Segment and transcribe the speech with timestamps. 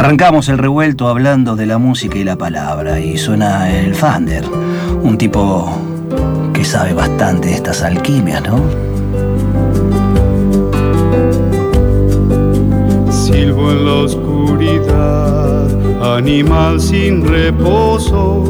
[0.00, 4.42] Arrancamos el revuelto hablando de la música y la palabra y suena el Fander,
[5.02, 5.78] un tipo
[6.54, 8.64] que sabe bastante de estas alquimias, ¿no?
[13.12, 15.68] Silbo en la oscuridad,
[16.16, 18.42] animal sin reposo,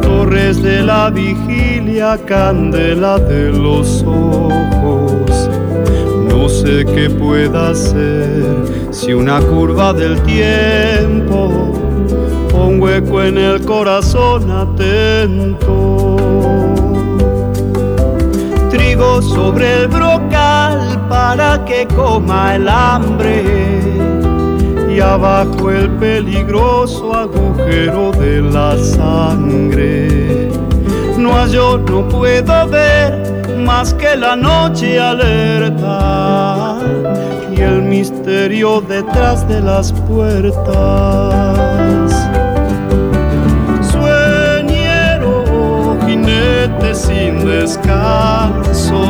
[0.00, 4.77] torres de la vigilia, candela de los ojos.
[6.38, 11.72] No sé qué pueda ser si una curva del tiempo
[12.54, 16.16] un hueco en el corazón atento.
[18.70, 23.42] Trigo sobre el brocal para que coma el hambre
[24.88, 30.50] y abajo el peligroso agujero de la sangre.
[31.18, 36.78] No yo no puedo ver más que la noche alerta
[37.54, 41.50] y el misterio detrás de las puertas.
[43.92, 45.44] Sueñero,
[46.06, 49.02] jinete sin descanso,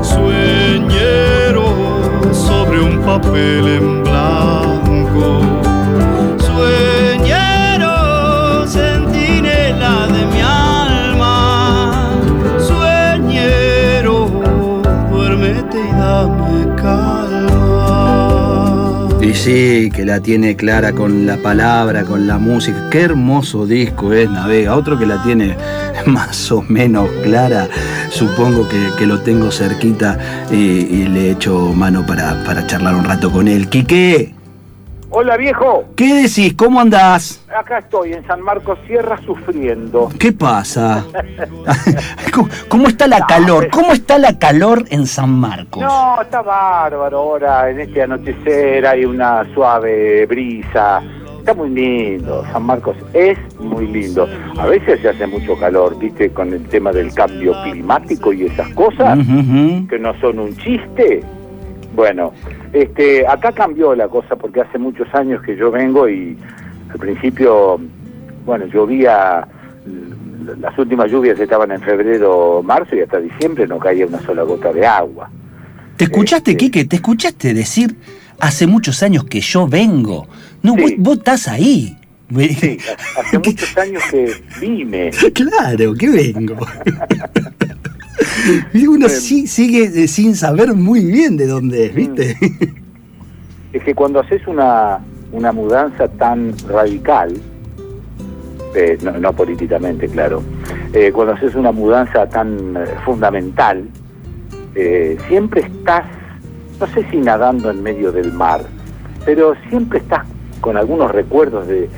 [0.00, 1.66] sueñero
[2.32, 4.61] sobre un papel en blanco
[19.32, 22.90] Y sí, que la tiene clara con la palabra, con la música.
[22.90, 24.76] Qué hermoso disco es Navega.
[24.76, 25.56] Otro que la tiene
[26.06, 27.66] más o menos clara,
[28.10, 30.18] supongo que, lo tengo cerquita
[30.50, 33.70] y, le echo mano para, para charlar un rato con él.
[33.70, 34.41] Quique.
[35.14, 35.84] Hola viejo.
[35.94, 36.54] ¿Qué decís?
[36.54, 37.44] ¿Cómo andás?
[37.54, 40.08] Acá estoy en San Marcos Sierra sufriendo.
[40.18, 41.04] ¿Qué pasa?
[42.68, 43.68] ¿Cómo está la calor?
[43.68, 45.82] ¿Cómo está la calor en San Marcos?
[45.82, 47.68] No, está bárbaro ahora.
[47.68, 51.02] En este anochecer hay una suave brisa.
[51.40, 52.42] Está muy lindo.
[52.50, 54.26] San Marcos es muy lindo.
[54.58, 58.70] A veces se hace mucho calor, viste, con el tema del cambio climático y esas
[58.70, 59.18] cosas,
[59.90, 61.20] que no son un chiste.
[61.94, 62.32] Bueno,
[62.72, 66.36] este, acá cambió la cosa porque hace muchos años que yo vengo y
[66.90, 67.80] al principio,
[68.46, 69.46] bueno, llovía,
[70.58, 74.72] las últimas lluvias estaban en febrero, marzo y hasta diciembre no caía una sola gota
[74.72, 75.30] de agua.
[75.96, 76.84] ¿Te escuchaste, este, Quique?
[76.84, 77.96] ¿Te escuchaste decir
[78.40, 80.26] hace muchos años que yo vengo?
[80.62, 81.96] No, vos, estás ahí.
[82.34, 82.78] Sí,
[83.18, 85.10] hace muchos años que vine.
[85.34, 86.56] Claro, que vengo.
[88.72, 92.36] y uno sigue eh, sin saber muy bien de dónde es, ¿viste?
[93.72, 95.00] Es que cuando haces una,
[95.32, 97.34] una mudanza tan radical,
[98.74, 100.42] eh, no, políticamente, claro,
[100.92, 103.84] eh, cuando haces una mudanza tan fundamental,
[105.28, 106.04] siempre estás,
[106.80, 108.62] no sé si nadando en medio del mar,
[109.24, 110.26] pero siempre estás
[110.60, 111.88] con algunos recuerdos de, de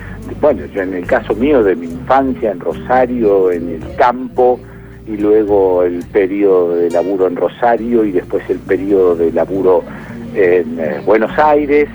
[0.40, 4.58] bueno, yo en el caso mío de mi infancia en Rosario, en el campo,
[5.06, 9.84] y luego el periodo de laburo en Rosario y después el periodo de laburo
[10.34, 11.88] en eh, Buenos Aires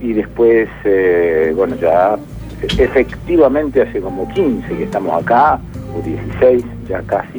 [0.00, 2.16] y después, eh, bueno, ya
[2.62, 5.60] efectivamente hace como 15 que estamos acá,
[5.96, 7.38] o 16 ya casi,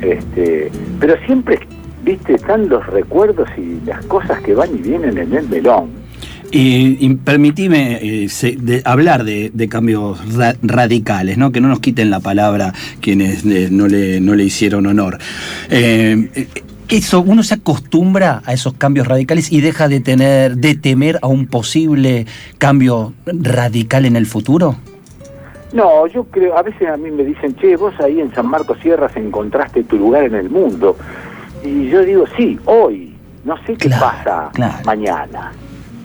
[0.00, 1.60] este, pero siempre,
[2.02, 5.99] viste, están los recuerdos y las cosas que van y vienen en el melón.
[6.52, 10.18] Y, permitime eh, hablar de, cambios
[10.62, 11.52] radicales, ¿no?
[11.52, 15.18] que no nos quiten la palabra quienes eh, no, le, no le hicieron honor.
[15.70, 16.48] Eh,
[16.88, 21.28] eso, uno se acostumbra a esos cambios radicales y deja de tener, de temer a
[21.28, 22.26] un posible
[22.58, 24.76] cambio radical en el futuro.
[25.72, 28.78] No, yo creo, a veces a mí me dicen, che, vos ahí en San Marcos
[28.82, 30.96] Sierras encontraste tu lugar en el mundo.
[31.64, 34.50] Y yo digo, sí, hoy, no sé qué pasa
[34.84, 35.52] mañana.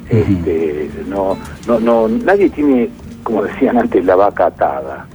[0.10, 2.90] Este, no, no, no, nadie tiene,
[3.24, 5.08] como decían antes, la vaca atada.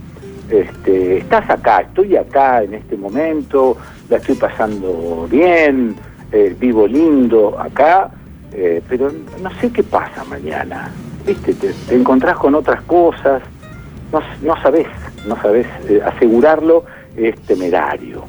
[0.48, 3.76] Este, estás acá, estoy acá en este momento,
[4.08, 5.94] la estoy pasando bien,
[6.32, 8.10] eh, vivo lindo acá,
[8.52, 10.90] eh, pero no sé qué pasa mañana.
[11.24, 11.54] ¿Viste?
[11.54, 13.42] Te, encontrás con otras cosas,
[14.12, 14.88] no, no sabes,
[15.26, 16.84] no sabes eh, asegurarlo,
[17.16, 18.24] es temerario.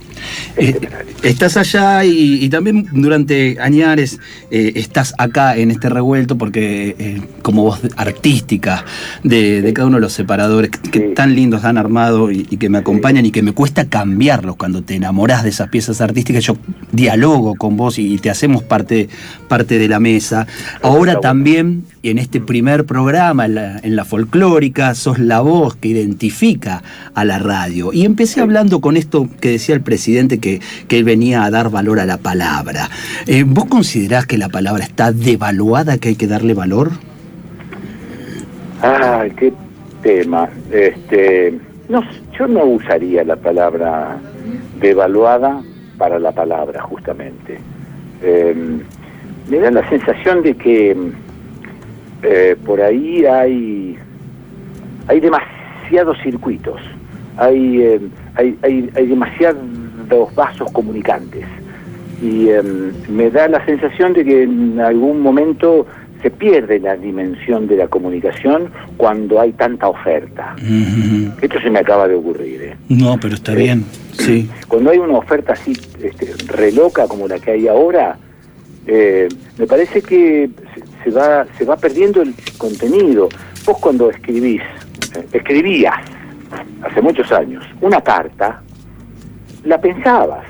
[0.57, 0.80] Eh,
[1.24, 4.19] estás allá y, también durante añares
[4.50, 8.86] eh, estás acá en este revuelto porque eh, como voz artística
[9.24, 13.25] de, cada uno de los separadores que, tan lindos han armado y, que me acompañan
[13.25, 16.44] y que me cuesta cambiarlos cuando te enamorás de esas piezas artísticas.
[16.44, 16.57] Yo
[16.92, 19.09] dialogo con vos y, te hacemos parte,
[19.47, 20.47] parte de la mesa.
[20.81, 26.81] Ahora también en este primer programa, en la, folclórica, sos la voz que identifica
[27.13, 27.94] a la radio.
[27.94, 30.59] Y empecé hablando con esto que decía el presidente que,
[30.89, 32.89] él venía a dar valor a la palabra.
[33.27, 36.92] Eh, ¿Vos considerás que la palabra está devaluada, que hay que darle valor?
[38.81, 39.54] Ay, qué
[40.01, 40.50] tema.
[40.71, 41.57] Este,
[41.88, 42.04] no,
[42.38, 44.18] yo no usaría la palabra
[44.80, 45.62] devaluada
[45.97, 47.59] para la palabra, justamente.
[48.21, 48.81] Em,
[49.50, 50.95] me da la sensación de que
[52.23, 53.97] eh, por ahí hay,
[55.07, 56.79] hay demasiados circuitos,
[57.38, 59.62] hay, em, hay, hay, hay demasiados
[60.35, 61.45] vasos comunicantes.
[62.21, 65.88] Y em, me da la sensación de que en algún momento
[66.21, 70.56] se pierde la dimensión de la comunicación cuando hay tanta oferta.
[71.41, 72.62] Esto se me acaba de ocurrir.
[72.62, 72.75] ¿eh?
[72.89, 74.50] No, pero está bien, sí.
[74.68, 78.18] Cuando hay una oferta así este, reloca como la que hay ahora,
[78.85, 79.27] eh,
[79.57, 80.50] me parece que
[81.03, 83.30] se, va, se va perdiendo el contenido.
[83.65, 84.62] Vos cuando escribís,
[85.15, 85.95] eh, escribías
[86.83, 88.62] hace muchos años una carta,
[89.63, 90.45] la pensabas,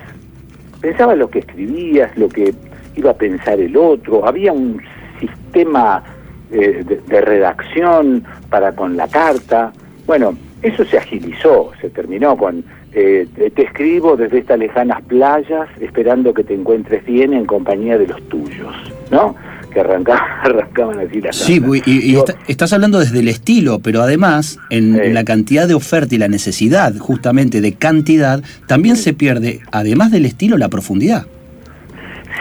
[0.79, 2.53] pensabas lo que escribías, lo que
[2.95, 4.81] iba a pensar el otro, había un
[5.19, 6.03] sistema
[6.51, 9.71] eh, de, redacción para con la carta.
[10.05, 12.63] Bueno, eso se agilizó, se terminó con
[12.93, 18.07] eh, te escribo desde estas lejanas playas esperando que te encuentres bien en compañía de
[18.07, 18.75] los tuyos,
[19.09, 19.33] ¿no?
[19.71, 25.13] Que arrancaban, arrancaban así las Sí, y, estás hablando desde el estilo, pero además en,
[25.13, 30.25] la cantidad de oferta y la necesidad justamente de cantidad, también se pierde, además del
[30.25, 31.25] estilo, la profundidad.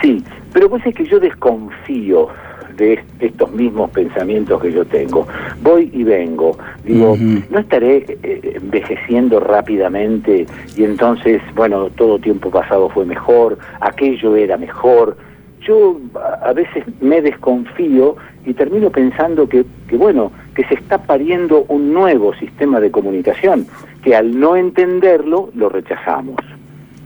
[0.01, 0.23] Sí,
[0.53, 2.29] pero pues es que yo desconfío
[2.77, 5.27] de estos mismos pensamientos que yo tengo.
[5.61, 6.57] Voy y vengo.
[6.83, 7.15] Digo,
[7.49, 10.45] no estaré eh, envejeciendo rápidamente
[10.75, 15.17] y entonces, bueno, todo tiempo pasado fue mejor, aquello era mejor.
[15.61, 15.99] Yo
[16.43, 18.15] a veces me desconfío
[18.45, 23.67] y termino pensando que, bueno, que se está pariendo un nuevo sistema de comunicación,
[24.03, 26.37] que al no entenderlo lo rechazamos.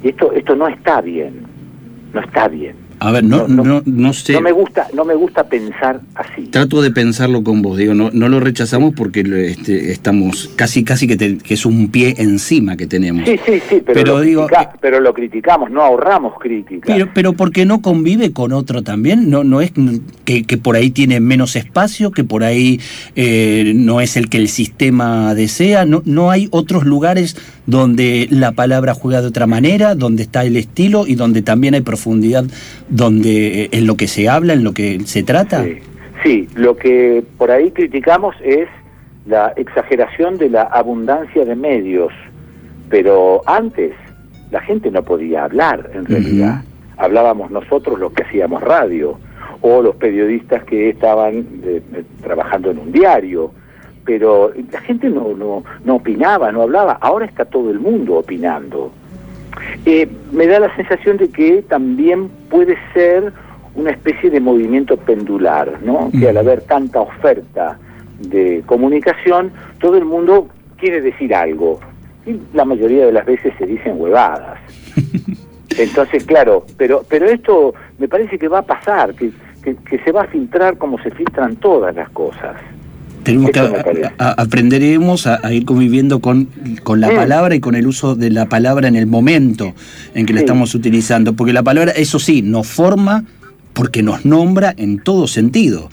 [0.02, 1.42] Y esto, esto no está bien,
[2.14, 2.85] no está bien.
[3.06, 4.34] A ver, no, no, no, sé.
[4.34, 6.48] No me gusta, no me gusta pensar así.
[6.48, 11.08] Trato de pensarlo con vos, digo, no, no lo rechazamos porque este, estamos casi, casi
[11.08, 13.30] que, que, es un pie encima que tenemos.
[13.30, 14.48] Sí, sí, sí, pero, lo, digo,
[14.82, 16.88] pero lo criticamos, no ahorramos crítica.
[16.88, 19.72] Pero, pero porque no convive con otro también, no, no es
[20.24, 22.80] que, que por ahí tiene menos espacio, que por ahí
[23.16, 28.52] eh, no es el que el sistema desea, no, no hay otros lugares donde la
[28.52, 32.46] palabra juega de otra manera, donde está el estilo y donde también hay profundidad
[32.90, 35.66] donde eh, en lo que se habla, en lo que se trata?
[36.24, 36.48] Sí.
[36.56, 38.68] lo que por ahí criticamos es
[39.28, 42.12] la exageración de la abundancia de medios,
[42.90, 43.92] pero antes
[44.52, 46.64] la gente no podía hablar en realidad.
[46.98, 49.20] Hablábamos nosotros los que hacíamos radio
[49.62, 53.52] o los periodistas que estaban eh, eh, trabajando en un diario,
[54.06, 58.92] pero la gente no, no, no opinaba, no hablaba, ahora está todo el mundo opinando.
[59.86, 63.34] Eh, me da la sensación de que también puede ser
[63.76, 66.10] una especie de movimiento pendular, ¿no?
[66.12, 67.78] Que al haber tanta oferta
[68.20, 70.48] de comunicación, todo el mundo
[70.78, 71.80] quiere decir algo.
[72.26, 74.60] Y la mayoría de las veces se dicen huevadas.
[75.78, 79.32] Entonces, claro, pero, pero esto me parece que va a pasar, que,
[79.64, 82.56] que se va a filtrar como se filtran todas las cosas.
[83.26, 83.60] Tenemos que
[84.20, 86.48] aprenderemos a, ir conviviendo con,
[86.84, 89.74] con la palabra y con el uso de la palabra en el momento
[90.14, 93.26] en que la estamos utilizando, porque la palabra, eso sí, nos forma
[93.74, 95.90] porque nos nombra en todo sentido.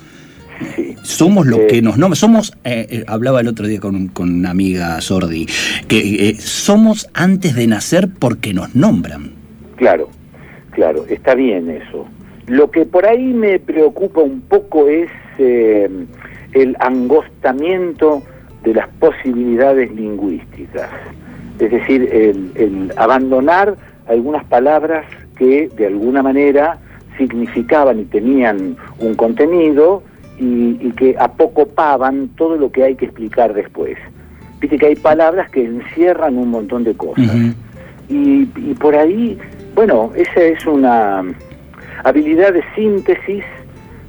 [1.03, 2.17] Somos lo que nos nombra.
[2.17, 5.47] Somos, eh, eh, hablaba el otro día con, con una amiga Sordi,
[5.89, 9.33] que eh, somos antes de nacer porque nos nombran.
[9.77, 10.11] Claro,
[10.71, 12.07] claro, está bien eso.
[12.47, 15.09] Lo que por ahí me preocupa un poco es
[16.53, 18.23] el angostamiento
[18.63, 20.89] de las posibilidades lingüísticas,
[21.59, 23.77] es decir, el, abandonar
[24.09, 25.05] algunas palabras
[25.37, 26.79] que de alguna manera
[27.17, 30.03] significaban y tenían un contenido
[30.39, 33.97] y, que apocopaban todo lo que hay que explicar después.
[34.61, 37.31] Viste que hay palabras que encierran un montón de cosas.
[38.09, 38.45] y,
[38.75, 39.39] por ahí,
[39.75, 41.23] bueno, esa es una
[42.05, 43.45] habilidad de síntesis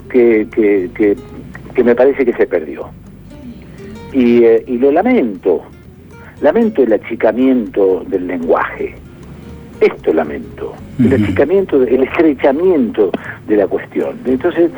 [0.10, 1.16] que, que que
[1.82, 2.90] me parece que se perdió.
[4.12, 5.64] Y, eh, y lo lamento,
[6.42, 8.96] lamento el achicamiento del lenguaje.
[9.80, 13.12] Esto lamento, el achicamiento, el estrechamiento
[13.48, 14.18] de la cuestión.
[14.26, 14.72] Entonces,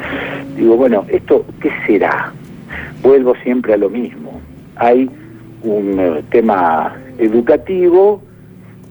[0.55, 2.31] digo, bueno, ¿esto qué será?
[3.03, 4.39] Vuelvo siempre a lo mismo.
[4.77, 5.09] Hay
[5.63, 8.21] un eh, tema educativo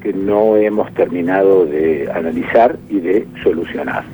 [0.00, 4.04] que no hemos terminado de analizar y de solucionar.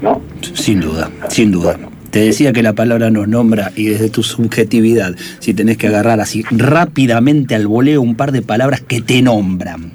[0.00, 0.20] ¿No?
[0.54, 1.78] Sin duda, sin duda.
[2.10, 6.20] Te decía que la palabra nos nombra y desde tu subjetividad, si tenés que agarrar
[6.20, 9.92] así rápidamente al voleo un par de palabras que te nombran.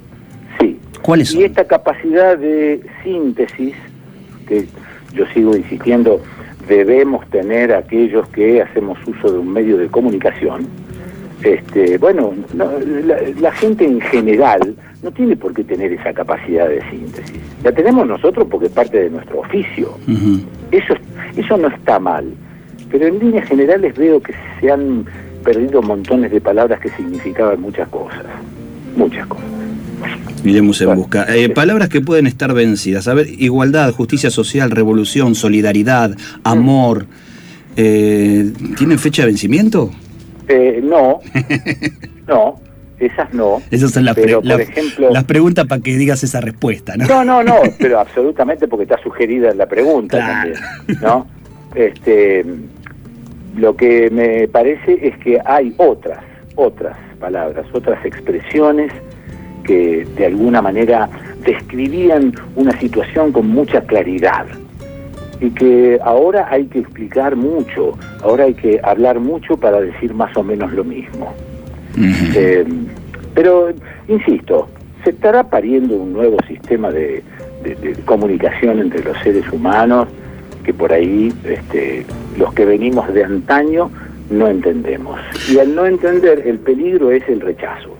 [0.59, 0.77] Sí.
[1.01, 1.41] ¿Cuáles son?
[1.41, 3.75] Y esta capacidad de síntesis,
[4.47, 4.65] que
[5.13, 6.21] yo sigo insistiendo,
[6.69, 10.67] debemos tener aquellos que hacemos uso de un medio de comunicación,
[11.43, 17.37] este, bueno, la, gente en general no tiene por qué tener esa capacidad de síntesis.
[17.63, 19.97] La tenemos nosotros porque es parte de nuestro oficio.
[20.71, 20.95] eso,
[21.35, 22.25] eso no está mal.
[22.89, 25.05] Pero en líneas generales veo que se han
[25.43, 28.25] perdido montones de palabras que significaban muchas cosas.
[28.95, 29.45] Muchas cosas.
[30.43, 31.25] Iremos en busca.
[31.35, 33.07] Eh, palabras que pueden estar vencidas.
[33.07, 37.07] A ver, igualdad, justicia social, revolución, solidaridad, amor.
[37.75, 39.91] Eh, ¿Tienen fecha de vencimiento?
[40.47, 41.19] Eh, no,
[42.27, 42.59] no,
[42.99, 43.61] esas no.
[43.71, 47.05] Esas son las, las preguntas para que digas esa respuesta, ¿no?
[47.07, 50.59] No, no, no, pero absolutamente porque está sugerida la pregunta también,
[51.01, 51.27] ¿no?
[51.73, 52.45] Este,
[53.57, 56.23] lo que me parece es que hay otras,
[56.55, 58.91] otras palabras, otras expresiones
[59.63, 61.09] que de alguna manera
[61.45, 64.45] describían una situación con mucha claridad
[65.39, 70.35] y que ahora hay que explicar mucho, ahora hay que hablar mucho para decir más
[70.37, 71.33] o menos lo mismo.
[71.97, 72.65] Eh,
[73.33, 73.69] pero,
[74.07, 74.67] insisto,
[75.03, 77.23] se estará pariendo un nuevo sistema de,
[78.05, 80.07] comunicación entre los seres humanos
[80.63, 82.05] que por ahí este,
[82.37, 83.89] los que venimos de antaño
[84.29, 85.19] no entendemos.
[85.51, 87.94] Y al no entender, el peligro es el rechazo.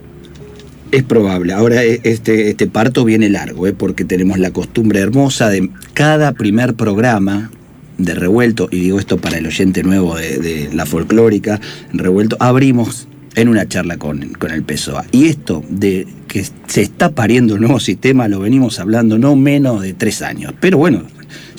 [0.92, 1.52] Es probable.
[1.52, 3.72] Ahora e, este, este parto viene largo, ¿eh?
[3.72, 7.50] porque tenemos la costumbre hermosa de cada primer programa
[7.98, 11.60] de Revuelto, y digo esto para el oyente nuevo de, la folclórica,
[11.92, 15.04] Revuelto, abrimos en una charla con, con el PSOA.
[15.12, 19.82] Y esto de que se está pariendo un nuevo sistema lo venimos hablando no menos
[19.82, 20.54] de tres años.
[20.60, 21.02] Pero bueno,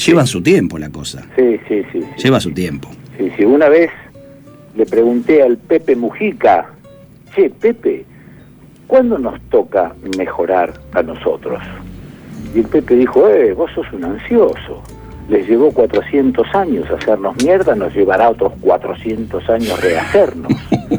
[0.03, 1.25] lleva su tiempo la cosa.
[1.35, 2.89] Sí, sí, sí, Lleva su tiempo.
[3.17, 3.45] Sí, sí.
[3.45, 3.89] Una vez
[4.75, 6.69] le pregunté al Pepe Mujica,
[7.35, 8.05] che, Pepe,
[8.87, 11.61] ¿cuándo nos toca mejorar a nosotros?
[12.55, 14.81] Y el Pepe dijo, eh, vos sos un ansioso.
[15.29, 20.51] Les llevó 400 años hacernos mierda, nos llevará otros 400 años rehacernos.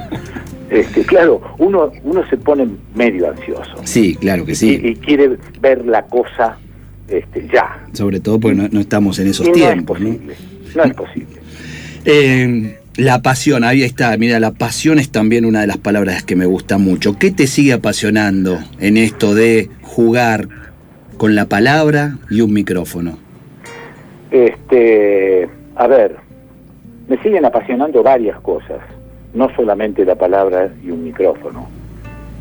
[0.70, 3.76] este, claro, uno, uno se pone medio ansioso.
[3.84, 4.78] Sí, claro que sí.
[4.82, 6.58] Y, quiere ver la cosa
[7.08, 7.86] este, ya.
[7.94, 9.98] Sobre todo porque no, estamos en esos tiempos.
[9.98, 10.36] No es posible.
[10.74, 10.84] ¿no?
[10.84, 11.40] es posible.
[12.04, 16.34] Eh, la pasión, ahí está, mira, la pasión es también una de las palabras que
[16.34, 17.16] me gusta mucho.
[17.16, 20.48] ¿Qué te sigue apasionando en esto de jugar
[21.16, 23.16] con la palabra y un micrófono?
[24.32, 26.16] Este, a ver,
[27.08, 28.80] me siguen apasionando varias cosas,
[29.32, 31.68] no solamente la palabra y un micrófono.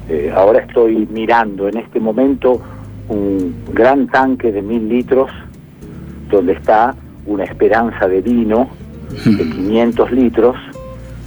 [0.09, 2.59] Eh, ahora estoy mirando en este momento
[3.09, 5.29] un gran tanque de mil litros
[6.31, 6.95] donde está
[7.27, 10.55] una esperanza de vino de 500 litros,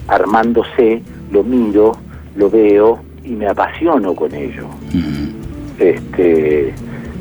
[0.08, 1.96] armándose, lo miro,
[2.37, 4.66] lo veo y me apasiono con ello.
[5.78, 6.75] Este,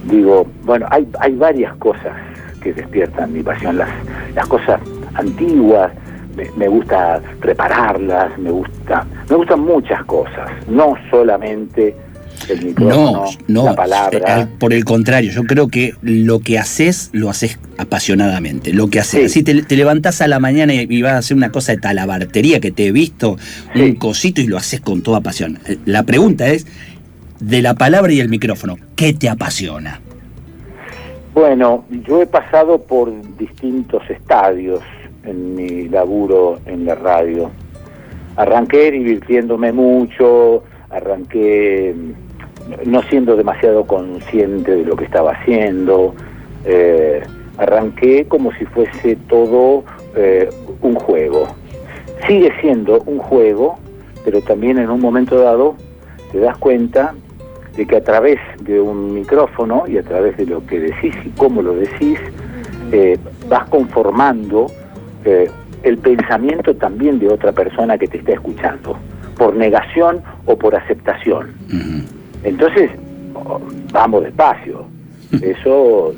[0.09, 2.13] digo, bueno, hay, hay varias cosas
[2.61, 3.89] que despiertan mi pasión, las,
[4.35, 4.79] las cosas
[5.13, 5.91] antiguas,
[6.55, 11.95] me, gusta repararlas, me gusta, me gustan muchas cosas, no solamente
[12.77, 14.41] no, no, la palabra.
[14.41, 18.73] Eh, por el contrario, yo creo que lo que haces, lo haces apasionadamente.
[18.73, 19.31] Lo que haces.
[19.31, 22.71] Si te, levantás a la mañana y, vas a hacer una cosa de talabartería que
[22.71, 23.37] te he visto,
[23.75, 25.59] un cosito y lo haces con toda pasión.
[25.67, 26.65] Eh, la pregunta es,
[27.39, 30.01] de la palabra y el micrófono, ¿qué te apasiona?
[31.33, 34.81] Bueno, yo he pasado por distintos estadios
[35.23, 37.51] en mi laburo en la radio.
[38.35, 41.95] Arranqué divirtiéndome mucho, arranqué
[42.85, 46.13] no siendo demasiado consciente de lo que estaba haciendo.
[46.65, 47.21] Eh,
[47.57, 49.83] arranqué como si fuese todo
[50.15, 50.49] eh,
[50.81, 51.47] un juego.
[52.27, 53.77] Sigue siendo un juego,
[54.23, 55.75] pero también en un momento dado
[56.31, 57.15] te das cuenta
[57.75, 61.29] de que a través de un micrófono y a través de lo que decís y
[61.29, 62.19] cómo lo decís,
[62.91, 64.67] eh, vas conformando
[65.83, 68.97] el pensamiento también de otra persona que te está escuchando,
[69.37, 71.53] por negación o por aceptación.
[72.43, 72.91] Entonces,
[73.91, 74.85] vamos despacio.
[75.41, 76.13] Eso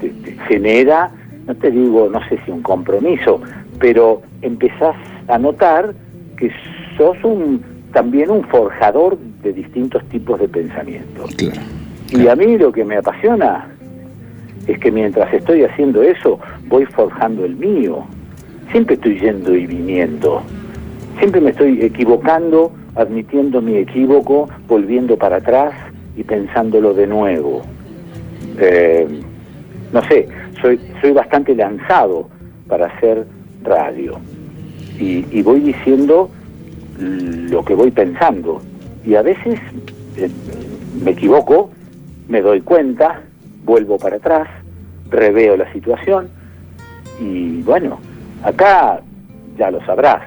[0.00, 0.12] te,
[0.48, 1.10] genera,
[1.46, 3.40] no te digo, no sé si un compromiso,
[3.78, 4.96] pero empezás
[5.28, 5.94] a notar
[6.36, 6.50] que
[6.96, 11.24] sos un también un forjador de distintos tipos de pensamiento.
[12.10, 13.68] Y a mí lo que me apasiona
[14.66, 18.04] es que mientras estoy haciendo eso, voy forjando el mío.
[18.70, 20.42] Siempre estoy yendo y viniendo.
[21.18, 25.74] Siempre me estoy equivocando admitiendo mi equívoco, volviendo para atrás
[26.16, 27.62] y pensándolo de nuevo.
[28.58, 29.06] Eh,
[29.92, 30.28] no sé,
[30.60, 32.28] soy, soy bastante lanzado
[32.68, 33.26] para hacer
[33.62, 34.18] radio.
[34.98, 36.30] Y, voy diciendo
[36.98, 38.62] lo que voy pensando.
[39.04, 39.60] Y a veces
[40.16, 40.30] eh,
[41.04, 41.70] me equivoco,
[42.28, 43.20] me doy cuenta,
[43.64, 44.48] vuelvo para atrás,
[45.10, 46.28] reveo la situación
[47.20, 47.98] y bueno,
[48.42, 49.00] Acá,
[49.58, 50.22] ya lo sabrás,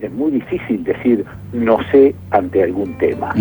[0.00, 3.34] es muy difícil decir no sé ante algún tema.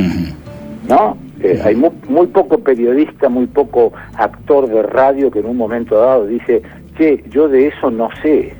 [0.88, 1.18] ¿No?
[1.42, 5.96] Eh, hay muy, muy, poco periodista, muy poco actor de radio que en un momento
[5.98, 6.62] dado dice,
[6.98, 8.54] che, yo de eso no sé.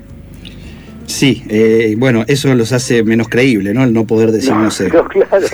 [1.06, 3.84] Sí, eh, bueno, eso los hace menos creíble, ¿no?
[3.84, 4.88] El no poder decir no, sé.
[5.10, 5.46] claro,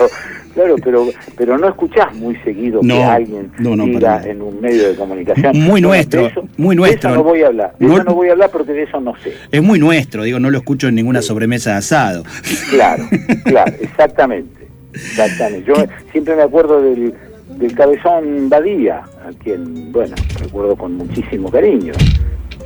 [0.53, 5.57] claro, pero, pero no escuchás muy seguido que alguien diga en un medio de comunicación.
[5.59, 7.11] Muy nuestro, muy nuestro.
[7.11, 8.99] De eso no voy a hablar, de eso no voy a hablar porque de eso
[8.99, 9.33] no sé.
[9.51, 12.23] Es muy nuestro, digo, no lo escucho en ninguna sobremesa de asado.
[12.69, 13.03] Claro,
[13.45, 14.67] claro, exactamente.
[14.93, 15.67] Exactamente.
[15.67, 15.75] Yo
[16.11, 17.13] siempre me acuerdo del,
[17.57, 21.93] del cabezón Badía, a quien, bueno, recuerdo con muchísimo cariño.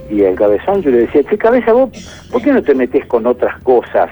[0.10, 1.90] Y el cabezón yo le decía, che, cabeza, vos,
[2.32, 4.10] ¿por qué no te metes con otras cosas?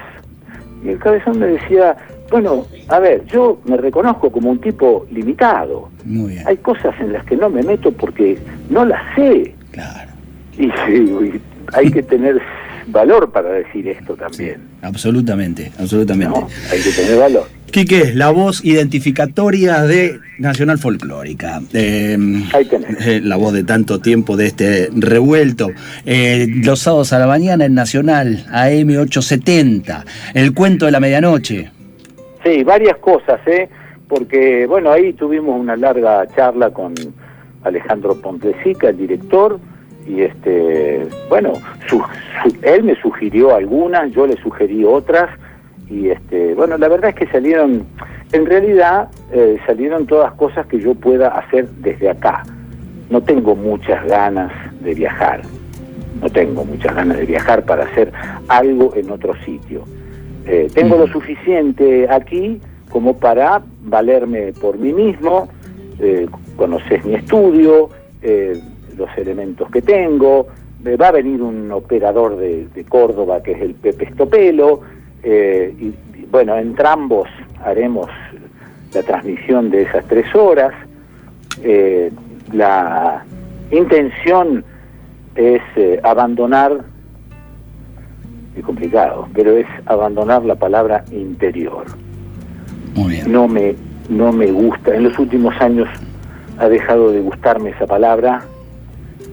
[0.84, 1.96] Y el cabezón me decía,
[2.30, 5.90] bueno, a ver, yo me reconozco como un tipo limitado.
[6.04, 6.46] Muy bien.
[6.46, 8.38] Hay cosas en las que no me meto porque
[8.70, 9.54] no las sé.
[9.70, 10.10] Claro.
[10.58, 10.70] Y,
[11.72, 12.40] hay que tener
[12.88, 14.60] valor para decir esto también.
[14.82, 16.38] absolutamente, absolutamente.
[16.70, 17.46] hay que tener valor.
[17.74, 21.60] Quique, la voz identificatoria de Nacional Folclórica.
[21.72, 22.16] Eh,
[23.00, 25.70] eh, la voz de tanto tiempo de este revuelto.
[26.06, 30.04] Eh, los sábados a la mañana en Nacional, AM870.
[30.34, 31.72] El cuento de la medianoche.
[32.44, 33.70] Sí, varias cosas, ¿eh?
[34.06, 36.92] Porque, bueno, ahí tuvimos una larga charla con
[37.62, 39.58] Alejandro Pontesica, el director,
[40.06, 41.54] y este, bueno,
[42.62, 45.30] él me sugirió algunas, yo le sugerí otras
[45.88, 47.84] y este bueno la verdad es que salieron
[48.32, 52.42] en realidad eh, salieron todas cosas que yo pueda hacer desde acá.
[53.08, 55.42] No tengo muchas ganas de viajar.
[56.20, 58.12] No tengo muchas ganas de viajar para hacer
[58.48, 59.84] algo en otro sitio
[60.46, 62.60] eh, tengo lo suficiente aquí
[62.90, 65.48] como para valerme por mí mismo
[65.98, 67.88] eh, conoces mi estudio
[68.20, 68.60] eh,
[68.96, 70.48] los elementos que tengo
[71.00, 74.80] va a venir un operador de, Córdoba que es el Pepe Estopelo
[75.22, 75.94] eh, y,
[76.30, 77.28] bueno, entre ambos
[77.64, 78.08] haremos
[78.92, 80.74] la transmisión de esas tres horas.
[82.52, 83.24] La
[83.70, 84.64] intención
[85.34, 85.62] es
[86.02, 86.84] abandonar,
[88.56, 91.84] es complicado, pero es abandonar la palabra interior.
[92.94, 93.32] Muy bien.
[93.32, 93.74] No me,
[94.08, 95.88] no me gusta, en los últimos años
[96.58, 98.44] ha dejado de gustarme esa palabra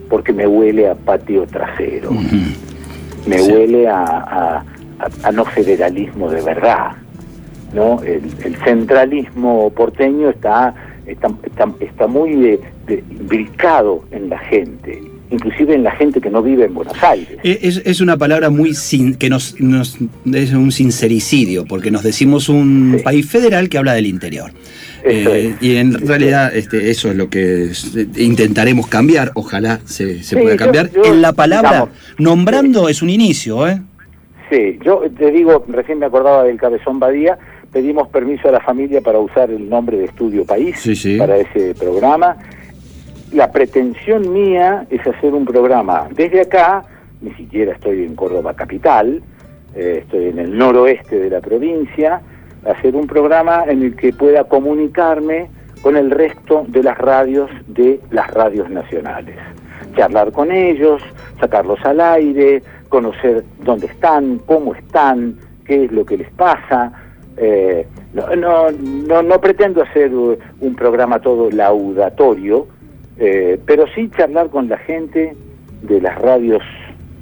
[0.08, 2.10] porque me huele a patio trasero,
[3.26, 4.64] me huele a
[5.22, 6.92] a, no federalismo de verdad.
[7.72, 8.02] ¿no?
[8.02, 10.74] El, centralismo porteño está,
[11.06, 11.30] está,
[11.80, 12.60] está, muy
[13.22, 15.00] brincado en la gente,
[15.32, 17.38] inclusive en la gente que no vive en Buenos Aires.
[17.42, 19.98] Es, es una palabra muy sin, que nos, nos,
[20.32, 24.52] es un sincericidio, porque nos decimos un país federal que habla del interior.
[25.04, 27.70] Eh, y en realidad este, eso es lo que
[28.16, 30.90] intentaremos cambiar, ojalá se, se pueda cambiar.
[31.04, 33.80] en la palabra, nombrando es un inicio, ¿eh?
[34.48, 37.38] Sí, yo te digo, recién me acordaba del Cabezón Badía,
[37.72, 40.76] pedimos permiso a la familia para usar el nombre de Estudio País
[41.18, 42.36] para ese programa.
[43.32, 46.84] La pretensión mía es hacer un programa desde acá,
[47.22, 49.22] ni siquiera estoy en Córdoba capital,
[49.74, 52.20] eh, estoy en el noroeste de la provincia,
[52.66, 55.48] hacer un programa en el que pueda comunicarme
[55.80, 59.36] con el resto de las radios de las radios nacionales.
[59.96, 61.00] Charlar con ellos,
[61.40, 66.92] sacarlos al aire, conocer dónde están, cómo están, qué es lo que les pasa.
[67.38, 72.66] Eh, no, no, no, pretendo hacer un programa todo laudatorio,
[73.18, 75.34] eh, pero sí charlar con la gente
[75.82, 76.62] de las radios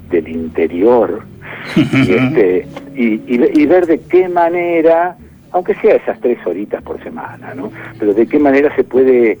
[0.09, 1.23] del interior
[1.75, 5.17] y, este, y, ver de qué manera,
[5.51, 7.71] aunque sea esas tres horitas por semana, ¿no?
[7.99, 9.37] pero de qué manera se puede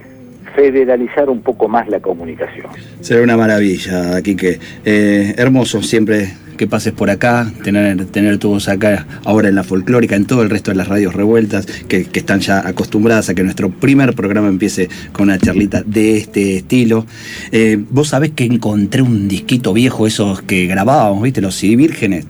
[0.55, 2.67] federalizar un poco más la comunicación.
[2.99, 6.29] Será una maravilla, aquí que eh, hermoso siempre
[6.61, 10.43] que pases por acá, tener, tener tu voz acá ahora en la folclórica, en todo
[10.43, 14.47] el resto de las radios revueltas, que, están ya acostumbradas a que nuestro primer programa
[14.47, 17.07] empiece con una charlita de este estilo.
[17.51, 21.41] Eh, vos sabés que encontré un disquito viejo, esos que grabábamos, ¿viste?
[21.41, 22.27] Los CD Vírgenes,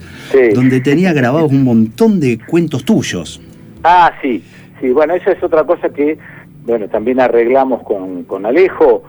[0.56, 3.42] donde tenía grabados un montón de cuentos tuyos.
[3.84, 4.42] Ah, sí,
[4.80, 6.18] sí, bueno, esa es otra cosa que
[6.66, 9.04] bueno, también arreglamos con, con Alejo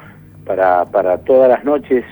[0.45, 2.05] para, para todas las noches,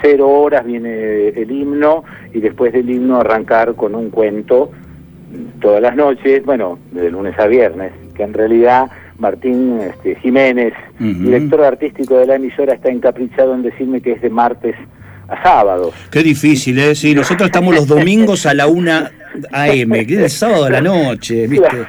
[0.00, 4.70] cero horas viene el himno y después del himno arrancar con un cuento
[5.60, 11.62] todas las noches, bueno, de lunes a viernes, que en realidad Martín este, Jiménez, director
[11.62, 14.74] artístico de la emisora, está encaprichado en decirme que es de martes
[15.28, 15.94] a sábados.
[16.10, 16.94] Qué difícil, ¿eh?
[16.94, 19.12] Sí, nosotros estamos los domingos a la una
[19.52, 21.66] AM, que es el sábado de la noche, ¿viste?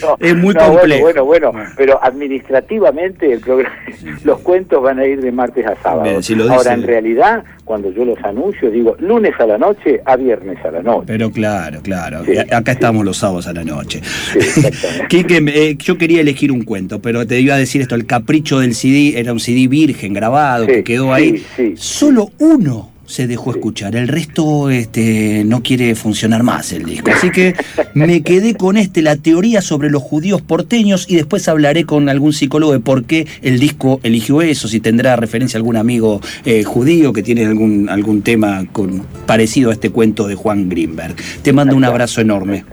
[0.00, 1.02] No, es muy no, complejo.
[1.02, 3.74] Bueno, bueno, bueno, pero administrativamente el programa,
[4.24, 6.04] los cuentos van a ir de martes a sábado.
[6.04, 10.16] Bien, si Ahora, en realidad, cuando yo los anuncio, digo lunes a la noche a
[10.16, 11.04] viernes a la noche.
[11.08, 12.24] Pero claro, claro.
[12.24, 12.36] Sí.
[12.38, 14.00] A- Acá estamos los sábados a la noche.
[14.34, 15.06] exactamente.
[15.08, 18.60] Quique, eh, yo quería elegir un cuento, pero te iba a decir esto: el capricho
[18.60, 21.44] del CD era un CD virgen grabado Sí, que quedó sí, ahí.
[21.56, 21.74] sí.
[21.76, 27.10] Solo uno se dejó escuchar, el resto este, no quiere funcionar más el disco.
[27.10, 27.54] Así que
[27.94, 32.32] me quedé con este, la teoría sobre los judíos porteños, y después hablaré con algún
[32.32, 36.64] psicólogo de por qué el disco eligió eso, si tendrá referencia a algún amigo eh,
[36.64, 41.16] judío que tiene algún, algún tema con, parecido a este cuento de Juan Greenberg.
[41.42, 42.64] Te mando un abrazo enorme.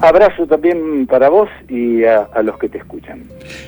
[0.00, 3.22] Abrazo también para vos y a, a los que te escuchan.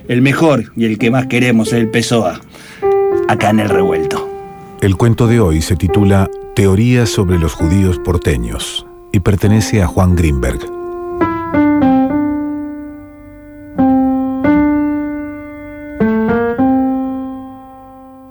[0.08, 2.40] El mejor y el que más queremos es el Pessoa,
[3.28, 4.35] acá en el revuelto.
[4.82, 10.14] El cuento de hoy se titula Teoría sobre los judíos porteños y pertenece a Juan
[10.14, 10.60] Greenberg.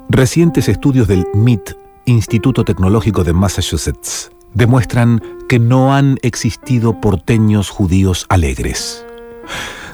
[0.07, 1.71] Recientes estudios del MIT,
[2.05, 9.03] Instituto Tecnológico de Massachusetts, demuestran que no han existido porteños judíos alegres.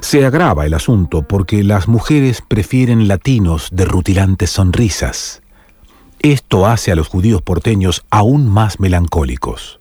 [0.01, 5.41] Se agrava el asunto porque las mujeres prefieren latinos de rutilantes sonrisas.
[6.23, 9.79] Esto hace a los judíos porteños aún más melancólicos.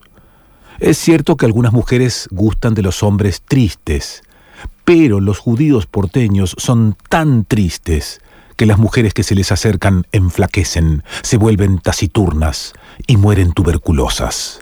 [0.79, 4.22] Es cierto que algunas mujeres gustan de los hombres tristes,
[4.87, 8.22] pero los judíos porteños son tan tristes
[8.57, 12.72] que las mujeres que se les acercan enflaquecen, se vuelven taciturnas
[13.07, 14.61] y mueren tuberculosas.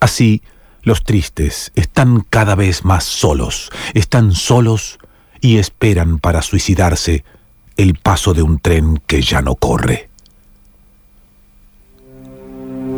[0.00, 0.40] Así,
[0.80, 4.98] los tristes están cada vez más solos, están solos
[5.42, 7.22] y esperan para suicidarse
[7.76, 10.07] el paso de un tren que ya no corre.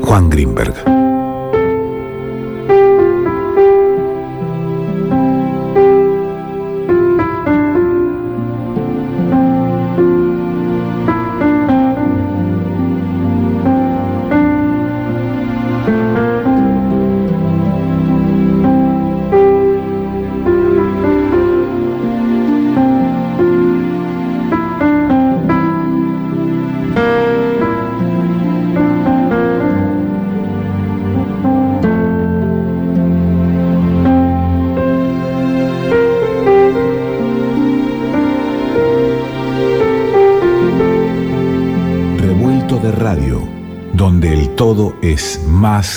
[0.02, 1.09] Juan Greenberg.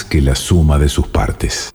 [0.09, 1.73] Que la suma de sus partes.